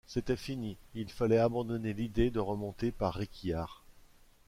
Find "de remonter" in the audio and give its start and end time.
2.31-2.91